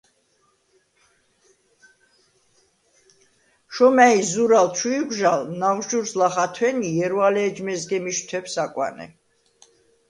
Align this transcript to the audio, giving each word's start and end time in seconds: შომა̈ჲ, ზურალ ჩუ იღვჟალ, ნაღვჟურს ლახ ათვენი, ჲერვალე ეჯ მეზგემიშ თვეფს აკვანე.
შომა̈ჲ, 3.73 4.19
ზურალ 4.31 4.67
ჩუ 4.77 4.89
იღვჟალ, 4.99 5.41
ნაღვჟურს 5.59 6.11
ლახ 6.19 6.35
ათვენი, 6.45 6.89
ჲერვალე 6.97 7.41
ეჯ 7.47 7.57
მეზგემიშ 7.65 8.17
თვეფს 8.27 8.53
აკვანე. 8.63 9.07